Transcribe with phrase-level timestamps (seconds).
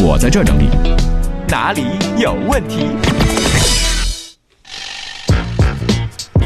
[0.00, 0.68] 我在这整理。
[1.48, 1.82] 哪里
[2.16, 2.86] 有问题？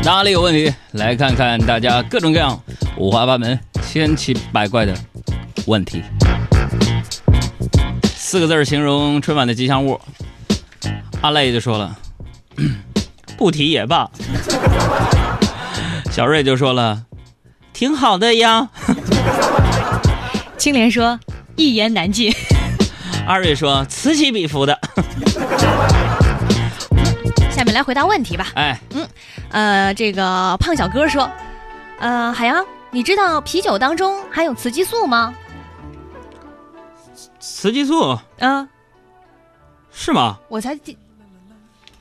[0.02, 0.72] 哪里有问题？
[0.92, 2.58] 来看看大家各种各样、
[2.96, 4.94] 五花八门、千奇百怪的
[5.66, 6.02] 问题。
[8.16, 10.00] 四个字儿形容春晚的吉祥物，
[11.20, 11.94] 阿累就说了，
[13.36, 14.10] 不提也罢。
[16.10, 17.04] 小瑞就说了，
[17.74, 18.70] 挺好的呀。
[20.56, 21.20] 青莲说
[21.56, 22.32] 一言难尽。
[23.26, 24.78] 二瑞说此起彼伏的。
[27.50, 28.48] 下面来回答问题吧。
[28.56, 29.08] 哎，嗯
[29.50, 31.30] 呃，这个胖小哥说，
[32.00, 35.34] 呃，海洋，你知道啤酒当中含有雌激素吗？
[37.38, 38.68] 雌激素嗯、
[39.92, 40.38] 是吗？
[40.48, 40.96] 我才记，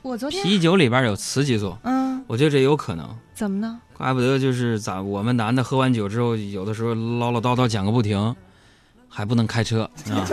[0.02, 3.08] 我昨天，啤酒里边有雌激素，嗯，我觉得这有可能。
[3.34, 3.80] 怎么呢？
[3.96, 8.34] 怪不得就是咋我们男的喝完酒之后，有的时候唠唠叨叨讲个不停，
[9.14, 10.24] 还不能开车啊。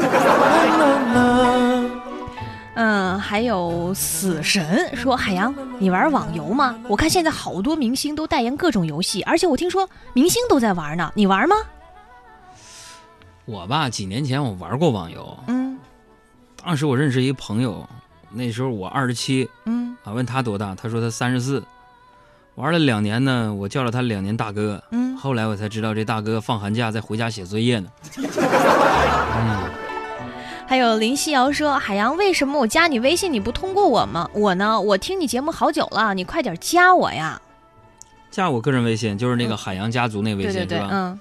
[2.76, 6.80] 嗯，还有死神说，海洋，你玩网游吗？
[6.88, 11.58] 我看现在好多明星都代言各种游戏，而且我听说明星都在玩呢，你玩吗？
[13.44, 15.78] 我吧，几年前我玩过网游，嗯
[16.64, 17.86] 当时我认识一朋友，
[18.32, 21.62] 那时候我二十七嗯啊，问他多大，他说他三十四。
[22.60, 24.84] 玩了两年呢，我叫了他两年大哥。
[24.92, 27.90] 嗯，后来我才知道这大哥放寒假在回家写作业呢。
[30.68, 34.30] 还有林夕瑶说，海洋，为什么我加你微信你不通过我吗？
[34.34, 37.42] 我呢，我听你节目好久了，你快点加我呀！
[38.30, 40.90] 加我个人微信，就是那个海洋家族那微信，对吧？
[40.92, 41.20] 嗯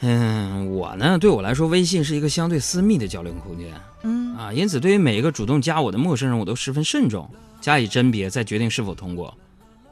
[0.00, 3.68] 嗯，我呢，对我来说，微信是一个相对私密的交流空间
[4.02, 7.26] 嗯啊，因此对于每一个主动加我的陌生人，我都十分慎重，
[7.62, 9.34] 加以甄别，再决定是否通过。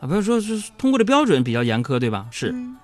[0.00, 2.26] 啊，不是说是通过的标准比较严苛，对吧？
[2.30, 2.50] 是。
[2.52, 2.76] 嗯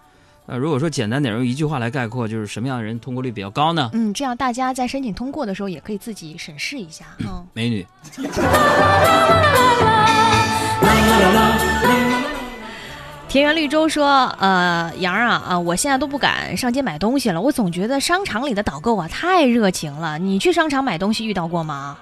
[0.47, 3.89] 呃，如果说简单点用一句话来概括，就是什么样的人通过率比较高呢？
[3.93, 7.05] 嗯，这样大家在申请通过的时候也可以自己审视一下。
[7.21, 7.87] 嗯，美女。
[13.29, 20.19] 田园绿洲说，呃，杨啊啊，我现在都不敢上街买东西了，我总觉得商场里的导购啊太热情了。
[20.19, 21.97] 你去商场买东西遇到过吗？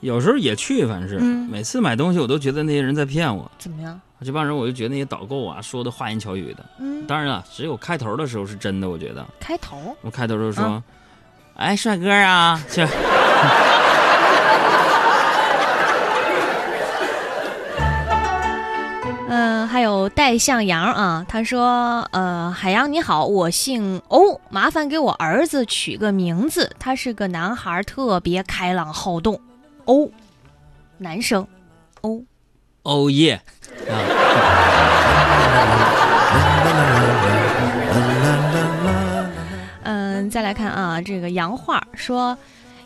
[0.00, 3.50] 有时候也去，反正是、嗯每次买东西，我都觉得那些人在骗我。
[3.58, 4.00] 怎么样？
[4.24, 6.64] 这帮人，我就觉得那些导购啊，说的花言巧语的。
[6.78, 9.24] 嗯，当然了，只有开头的时候是真的，我觉得。
[9.40, 9.96] 开头。
[10.02, 10.82] 我开头就说：“嗯
[11.56, 12.86] 哎，帅哥啊， 去。
[19.30, 29.38] 嗯、还有戴向阳啊，他说，呃，海洋你好，我姓欧，麻烦给我儿子取个名字，他是个男孩，特别开朗好动，
[29.88, 30.10] 欧，
[30.98, 31.46] 男生，
[32.02, 32.22] 欧。
[32.82, 33.40] 哦耶！
[33.88, 33.96] 啊，
[39.84, 42.36] 嗯，再来看啊，这个杨画说，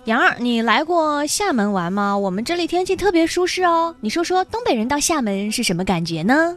[0.04, 2.16] 杨儿，你来过厦门玩吗？
[2.16, 3.96] 我们这里天气特别舒适哦。
[4.00, 6.56] 你说说，东北人到厦门是什么感觉呢？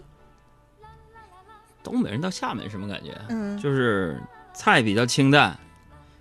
[1.81, 3.19] 东北人到厦门什么感觉？
[3.29, 4.21] 嗯就是
[4.53, 5.57] 菜比较清淡，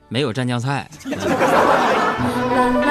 [0.09, 0.89] 没有蘸酱菜。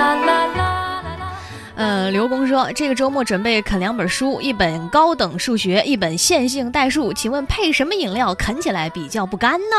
[2.03, 7.13] 呃，刘工说，这个周末准备啃两本书，一本高等数学，一本线性代数。
[7.13, 9.75] 请问配什么饮料啃起来比较不干呢？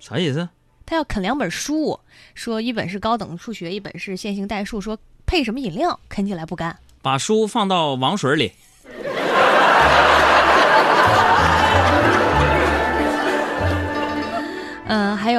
[0.00, 0.48] 啥意思？
[0.84, 2.00] 他要啃两本书，
[2.34, 6.76] 说一本是高等数学，一本是线性代数，说配什么饮料啃起来不干？
[7.00, 8.50] 把书放到王水里。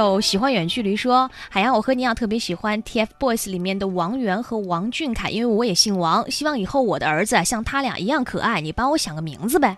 [0.01, 9.77] 有喜欢远距离说，海洋，我和你一样特别喜欢 TFBOYS 里面的王源和王俊凯，因为我也姓王，希望以后我的儿子啊像他俩一样可爱，你帮我想个名字呗。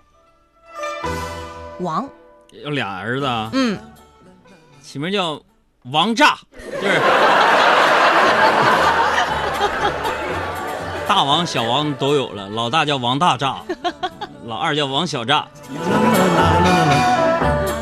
[1.80, 2.10] 王，
[2.64, 3.78] 有俩儿子啊，嗯，
[4.82, 5.42] 起名叫
[5.92, 6.38] 王炸，
[6.82, 7.02] 就是
[11.06, 13.58] 大王小王都有了，老大叫王大炸，
[14.48, 15.46] 老二叫王小炸。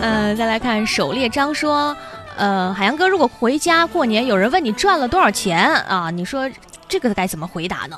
[0.04, 1.96] 嗯，再来看狩猎章说，
[2.38, 6.50] 呃，海洋哥，如果回家过年，有人问你赚了多少钱啊，你说
[6.88, 7.98] 这个该怎么回答呢？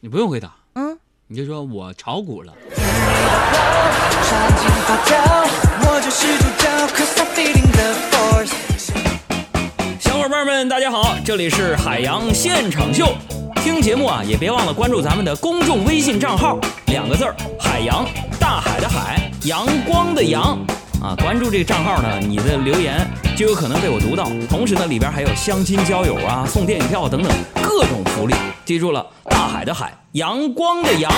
[0.00, 0.98] 你不用回答，嗯，
[1.28, 2.52] 你就说我炒股了。
[10.00, 13.14] 小伙伴们，大家好，这里是海洋现场秀。
[13.62, 18.04] 听节目啊，也别忘了关注咱们的公众微信账号，两个字儿海洋，
[18.38, 20.58] 大海的海，阳光的阳。
[21.04, 23.06] 啊，关注这个账号呢，你的留言
[23.36, 24.24] 就有可能被我读到。
[24.48, 27.30] 同时呢，里边还有相亲交友啊、送电影票等等
[27.62, 28.34] 各种福利。
[28.64, 31.12] 记住了，大海的海，阳光的阳。